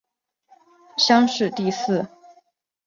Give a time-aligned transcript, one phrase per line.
[0.97, 2.07] 乡试第四。